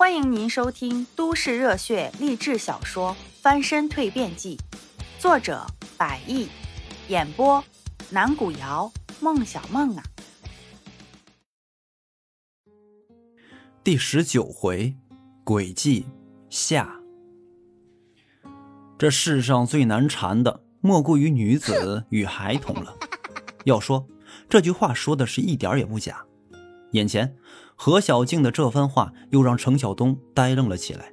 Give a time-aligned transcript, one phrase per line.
[0.00, 3.10] 欢迎您收听都市热血励志小说
[3.42, 4.56] 《翻身蜕变记》，
[5.20, 5.66] 作者：
[5.98, 6.48] 百亿，
[7.08, 7.62] 演播：
[8.08, 8.90] 南古瑶、
[9.20, 10.02] 孟小梦啊。
[13.84, 14.96] 第十九回，
[15.44, 16.06] 诡计
[16.48, 16.98] 下。
[18.96, 22.96] 这世上最难缠的，莫过于女子 与孩童了。
[23.64, 24.08] 要说
[24.48, 26.24] 这句话说的是一点也不假。
[26.92, 27.36] 眼前
[27.82, 31.10] 何小静的这番话，又让程晓东呆愣了起来。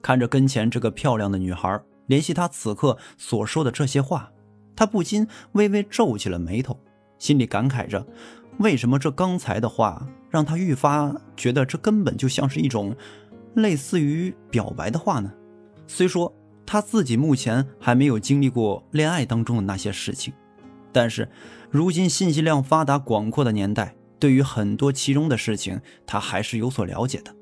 [0.00, 4.32] 看着跟前这个漂亮的女孩，联系他此刻所说的这些话，
[4.74, 6.80] 他不禁微微皱起了眉头，
[7.18, 8.06] 心里感慨着：
[8.56, 12.96] 为什么这刚才的话让他愈发觉得这根本就像是一种
[13.52, 15.30] 类似于表白的话呢？
[15.86, 20.32] 虽说他自己目前还没有经历过恋爱当中的那些事情，
[20.90, 21.28] 但是
[21.70, 23.94] 如今信息量发达广阔的年代。
[24.22, 27.34] 对于很多其中的事情，他还是有所了解的，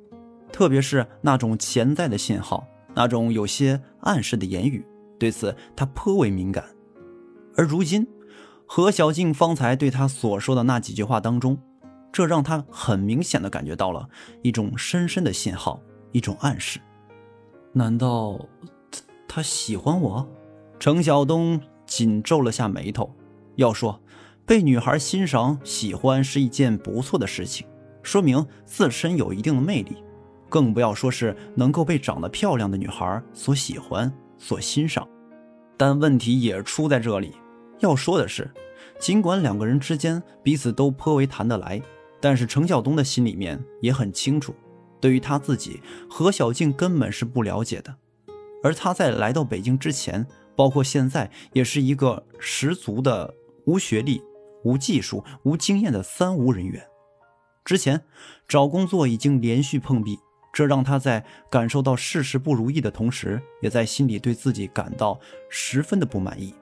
[0.50, 4.82] 特别是那种潜在的信号，那种有些暗示的言语，
[5.18, 6.64] 对此他颇为敏感。
[7.54, 8.06] 而如今，
[8.64, 11.58] 何小静方才对他所说的那几句话当中，
[12.10, 14.08] 这让他很明显的感觉到了
[14.40, 15.82] 一种深深的信号，
[16.12, 16.80] 一种暗示。
[17.74, 18.40] 难道
[19.28, 20.26] 他喜欢我？
[20.78, 23.14] 程晓东紧皱了下眉头。
[23.56, 24.00] 要说。
[24.46, 27.66] 被女孩欣赏、喜欢是一件不错的事情，
[28.02, 30.02] 说明自身有一定的魅力，
[30.48, 35.06] 更不要说是能够被长得漂亮的女孩所喜欢、所欣赏。
[35.76, 37.32] 但问题也出在这里。
[37.78, 38.50] 要说的是，
[38.98, 41.80] 尽管两个人之间彼此都颇为谈得来，
[42.20, 44.54] 但是程晓东的心里面也很清楚，
[45.00, 47.94] 对于他自己，何小静根本是不了解的。
[48.62, 53.32] 而他在来到北京之前，包括现在，也是一个十足的
[53.64, 54.20] 无学历。
[54.64, 56.86] 无技术、无经验的三无人员，
[57.64, 58.02] 之前
[58.48, 60.18] 找工作已经连续碰壁，
[60.52, 66.54] 这让他在感受到事事不如意的同时，也在心里对自己感到十分的不满意。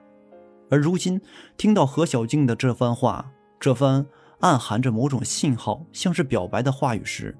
[0.70, 1.20] 而如今
[1.56, 4.06] 听到何小静的这番话，这番
[4.40, 7.36] 暗含着某种信号，像是表白的话语时，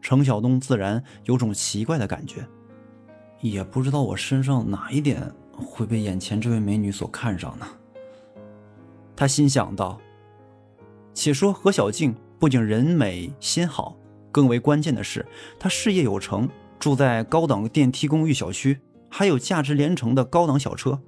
[0.00, 2.46] 程晓东自然有种奇怪的感觉，
[3.40, 7.66] 也不知道我身上哪一点会被眼前这位美女所看上呢？
[9.14, 10.00] 他心想到
[11.14, 13.96] ：“且说何小静不仅人美心好，
[14.30, 15.24] 更为关键的是，
[15.58, 18.80] 她事业有成，住在高档电梯公寓小区，
[19.10, 21.00] 还有价值连城的高档小车。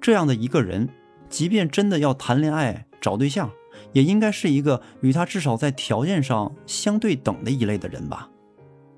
[0.00, 0.88] 这样的一个人，
[1.28, 3.50] 即便真的要谈恋爱找对象，
[3.92, 8.30] 也应该是一个与他至少在条件上相对等的一类的人吧。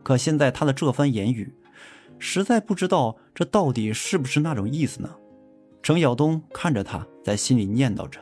[0.03, 1.55] 可现在他的这番言语，
[2.19, 5.11] 实在不知道这到底是不是那种意思呢？”
[5.83, 8.21] 程晓东看着他，在心里念叨着。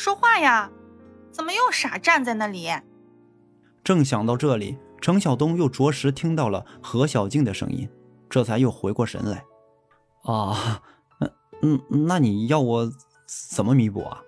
[0.00, 0.70] 喂，说话呀！
[1.30, 2.70] 怎么又傻站在那里？
[3.84, 7.86] 正想到这里，程晓东又着实听到了何小静的声音，
[8.30, 9.44] 这才又回过神来。
[10.22, 10.82] 啊，
[11.20, 11.30] 嗯
[11.90, 12.90] 嗯，那你要我
[13.26, 14.22] 怎么弥补啊？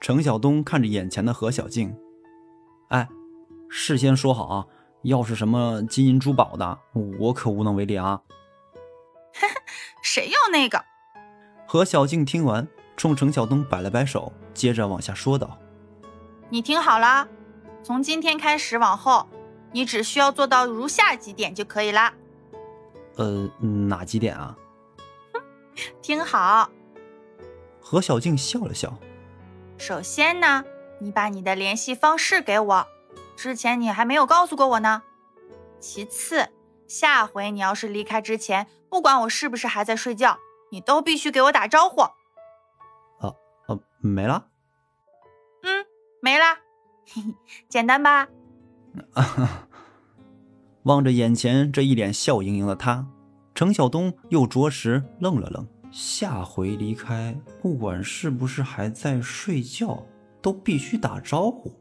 [0.00, 1.94] 程晓东看着眼前的何小静，
[2.88, 3.06] 哎，
[3.68, 4.66] 事先说好啊，
[5.02, 6.78] 要是什么金银珠宝的，
[7.18, 8.22] 我可无能为力啊。
[10.02, 10.82] 谁要那个？
[11.66, 12.66] 何小静听完。
[12.96, 15.58] 冲程晓东摆了摆手，接着往下说道
[16.48, 17.26] ：“你听好了，
[17.82, 19.28] 从今天开始往后，
[19.72, 22.14] 你只需要做到如下几点就可以啦。
[23.16, 24.56] ”“呃，哪几点啊？”“，
[26.00, 26.70] 听好。”
[27.80, 28.96] 何小静笑了笑。
[29.76, 30.64] “首先呢，
[31.00, 32.86] 你把你的联系方式给我，
[33.36, 35.02] 之前你还没有告诉过我呢。
[35.80, 36.48] 其次，
[36.86, 40.38] 下回你要是离开之前，不管我是不是还在睡觉，
[40.70, 42.06] 你都必须给我打招呼。”
[44.06, 44.48] 没了，
[45.62, 45.86] 嗯，
[46.20, 46.44] 没了，
[47.06, 47.34] 嘿嘿，
[47.70, 48.28] 简单吧？
[50.84, 53.06] 望着眼前这一脸笑盈盈的他，
[53.54, 55.66] 程晓东又着实愣了愣。
[55.90, 60.06] 下回离开，不管是不是还在睡觉，
[60.42, 61.72] 都必须打招呼。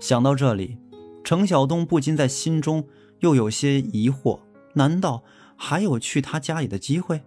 [0.00, 0.76] 想到这里，
[1.22, 2.88] 程晓东不禁在心中
[3.20, 4.40] 又有些疑惑：
[4.74, 5.22] 难道
[5.56, 7.22] 还有去他家里的机会？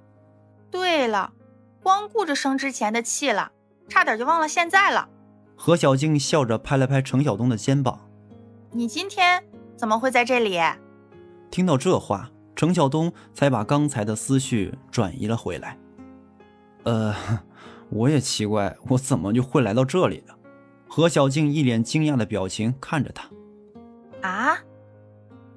[0.70, 1.32] 对了，
[1.82, 3.54] 光顾着生之前的气了。
[3.90, 5.10] 差点就忘了现在了。
[5.56, 8.00] 何小静笑着拍了拍程晓东的肩膀
[8.72, 9.44] ：“你今天
[9.76, 10.58] 怎么会在这里？”
[11.52, 15.78] 听到这话，程晓东才把刚才的思绪转移了回来。
[16.84, 17.14] 呃，
[17.90, 20.36] 我也奇怪，我怎么就会来到这里了？
[20.88, 23.30] 何小静一脸惊讶的表情看着他
[24.22, 24.58] ：“啊，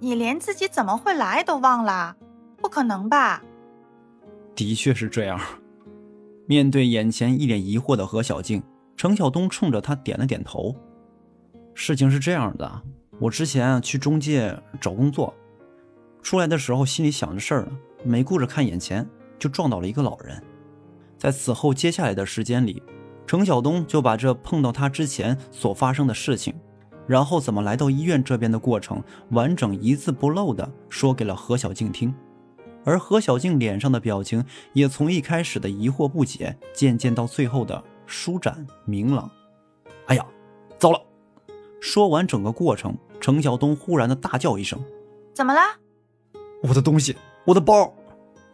[0.00, 2.16] 你连自己怎么会来都忘了？
[2.56, 3.42] 不可能吧？”
[4.56, 5.40] 的确是这样。
[6.52, 8.62] 面对眼前一脸疑惑的何小静，
[8.94, 10.76] 程晓东冲着他点了点头。
[11.72, 12.82] 事情是这样的，
[13.18, 15.32] 我之前去中介找工作。
[16.20, 17.72] 出来的时候心里想着事儿呢，
[18.04, 19.08] 没顾着看眼前，
[19.38, 20.42] 就撞到了一个老人。
[21.16, 22.82] 在此后接下来的时间里，
[23.26, 26.52] 程晓东就把这碰到他之前所发生的事情，
[27.06, 32.14] 然后怎么来到医院这边的过程，完整一字不漏的说给了何小静听。
[32.84, 39.30] 而何小静脸上的表情也从一开始的疑惑不解，渐渐到最后的舒展明朗。
[40.06, 40.26] 哎呀，
[40.78, 41.00] 糟了！
[41.80, 44.82] 说完整个过程，程晓东忽然的大叫一声
[45.32, 45.60] ：“怎么了？
[46.62, 47.92] 我的东西，我的包！”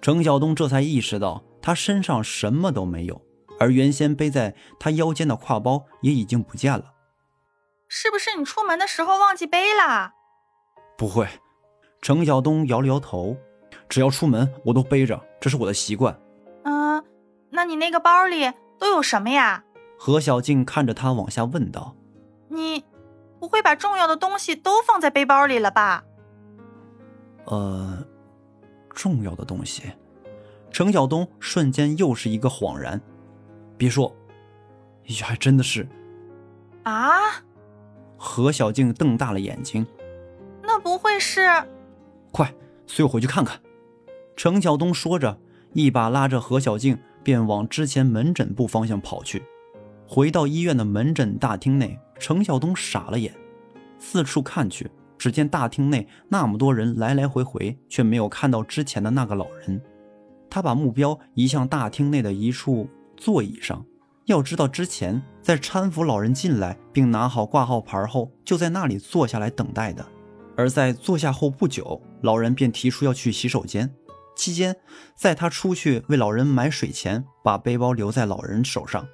[0.00, 3.20] 程晓东这才意识到他身上什么都没有，
[3.58, 6.94] 而原先背在他腰间的挎包也已经不见了。
[7.88, 10.12] 是不是你出门的时候忘记背了？
[10.96, 11.26] 不会，
[12.00, 13.36] 程晓东摇了摇头。
[13.88, 16.18] 只要出门，我都背着，这是我的习惯。
[16.64, 17.02] 嗯，
[17.50, 19.64] 那你那个包里都有什么呀？
[19.98, 21.96] 何小静看着他往下问道
[22.48, 22.84] ：“你
[23.40, 26.04] 不会把重要的东西都放在背包里了吧？”
[27.46, 28.04] 呃，
[28.90, 29.84] 重要的东西。
[30.70, 33.00] 程晓东瞬间又是一个恍然，
[33.76, 34.14] 别说，
[35.04, 35.88] 也还真的是。
[36.84, 37.16] 啊！
[38.18, 39.86] 何小静瞪大了眼睛，
[40.62, 41.48] 那不会是？
[42.30, 42.52] 快，
[42.86, 43.58] 随我回去看看。
[44.38, 45.36] 程晓东说着，
[45.72, 49.42] 一把拉着何小静，便往之前门诊部方向跑去。
[50.06, 53.34] 回到医院的门诊大厅内，程晓东傻了眼，
[53.98, 54.88] 四处看去，
[55.18, 59.82] 只见大厅内那么多人来来回回，却没有看到之前的那个老人。
[60.48, 63.84] 他把目标移向大厅内的一处座椅上。
[64.26, 70.06] 要知道，之前在搀扶老人进来并拿好挂号牌后，就在那里坐下来等待的。
[70.56, 73.92] 而在坐下后不久，老人便提出要去洗手间。
[74.38, 74.76] 期间，
[75.16, 79.06] 在他出去为老人买水前，把背包留在老人手上，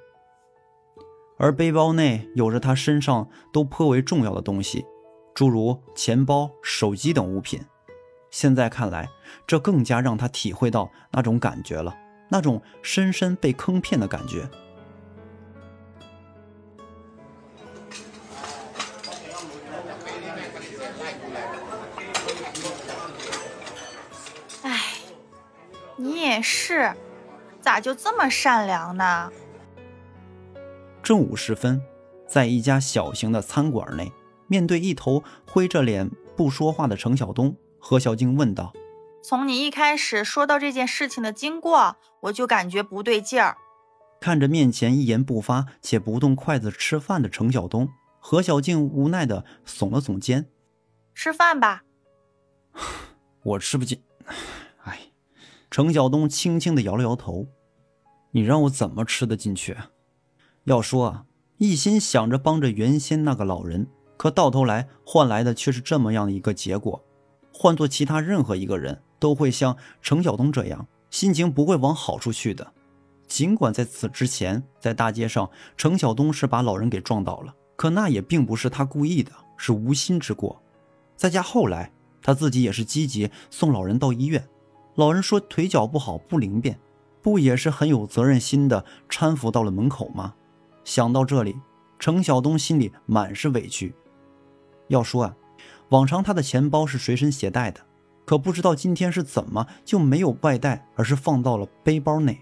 [1.39, 4.85] 而背包内有着他身上都颇为重要的东西，
[5.33, 7.59] 诸如钱包、手机等物品。
[8.29, 9.09] 现在看来，
[9.47, 11.97] 这更加让他体会到那种感觉了，
[12.29, 14.47] 那种深深被坑骗的感觉。
[26.45, 26.93] 也是，
[27.59, 29.31] 咋就这么善良呢？
[31.01, 31.81] 正午时分，
[32.27, 34.11] 在一家小型的餐馆内，
[34.45, 36.07] 面对一头灰着脸
[36.37, 38.71] 不说话的程晓东，何小静问道
[39.25, 43.57] ：“从你一开始说到这件事情的经过，我就感觉不对劲儿。”
[44.21, 47.89] 看着面前一言不发且不动筷子吃饭的程晓东，
[48.19, 50.47] 何小静无奈的耸了耸肩
[51.15, 51.81] ：“吃饭吧。”
[53.41, 54.03] 我吃不进。
[55.75, 57.47] 程晓东轻轻的摇了摇头
[58.31, 59.75] ：“你让我怎么吃得进去？
[60.63, 61.25] 要说啊，
[61.57, 63.85] 一心想着帮着原先那个老人，
[64.15, 67.03] 可到头来换来的却是这么样的一个结果。
[67.53, 72.71] 换做其他任何一个人，都会像程晓东这样，心情不会往好处去的。
[73.27, 80.63] 尽管在此之前，在大街上，程晓东是把老人给撞倒了，可那也并不是他故意的，是无心之过。
[81.17, 81.91] 再加后来，
[82.21, 84.41] 他自己也是积极送老人到医院。”
[84.95, 86.79] 老人说腿脚不好，不灵便，
[87.21, 90.33] 不也是很有责任心的搀扶到了门口吗？
[90.83, 91.55] 想到这里，
[91.99, 93.93] 程晓东心里满是委屈。
[94.87, 95.35] 要说啊，
[95.89, 97.81] 往常他的钱包是随身携带的，
[98.23, 102.39] 可不知道今天是怎么就没有外带，而是放到了背包内。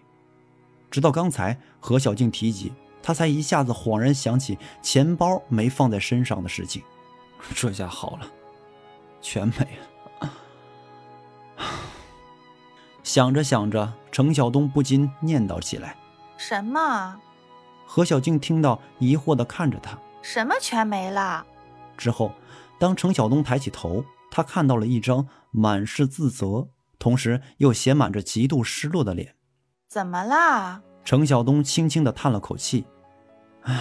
[0.91, 6.83] 直到刚才何小静提及，他才一下子恍然想起钱包没放在身上的事情。
[7.55, 8.27] 这下好了，
[9.21, 9.92] 全没了。
[13.13, 15.95] 想着想着，程晓东不禁念叨起来
[16.35, 17.15] ：“什么？”
[17.85, 21.45] 何小静听到，疑惑地看着他：“什么全没了？”
[21.95, 22.31] 之后，
[22.79, 26.67] 当程晓东抬起头，他看到了一张满是自责，
[26.97, 29.35] 同时又写满着极度失落的脸。
[29.87, 32.83] “怎么了？”程晓东轻轻地叹了口气
[33.61, 33.79] ：“唉，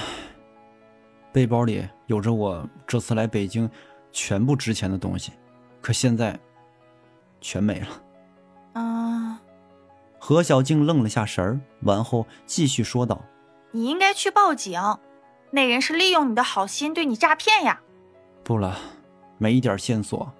[1.32, 3.70] 背包里有着我这次来北京
[4.12, 5.32] 全部值钱的东西，
[5.80, 6.38] 可现在
[7.40, 7.86] 全没了。”
[8.74, 9.11] 啊！
[10.24, 13.20] 何小静愣了下神儿，完后继续说道
[13.72, 14.80] ：“你应该去报警，
[15.50, 17.80] 那人是利用你的好心对你诈骗呀。”
[18.44, 18.78] 不了，
[19.38, 20.32] 没一点线索，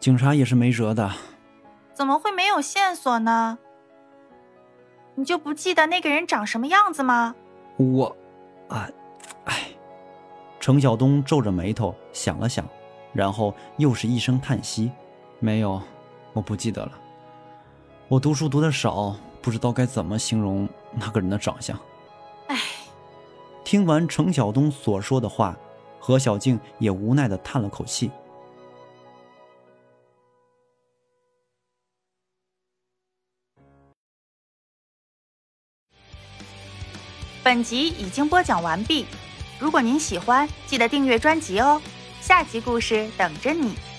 [0.00, 1.12] 警察也是没辙的。
[1.92, 3.58] 怎么会没有线索呢？
[5.14, 7.34] 你就不记得那个人长什么样子吗？
[7.76, 8.16] 我，
[8.70, 8.88] 啊，
[9.44, 9.68] 哎，
[10.58, 12.66] 程晓东皱着眉头想了想，
[13.12, 14.90] 然后又是一声叹息
[15.38, 15.82] ：“没有，
[16.32, 16.92] 我不记得了。”
[18.08, 21.78] 我读书读的少不知道该怎么形容那个人的长相。
[22.48, 22.58] 唉。
[23.64, 25.56] 听完程晓东所说的话
[25.98, 28.10] 何小静也无奈的叹了口气。
[37.42, 39.04] 本集已经播讲完毕
[39.58, 41.80] 如果您喜欢记得订阅专辑哦。
[42.24, 43.93] 下集故事等着你。